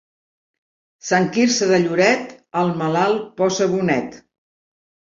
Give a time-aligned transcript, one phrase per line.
[1.09, 4.23] Sant Quirze de Lloret al malalt posa bonet.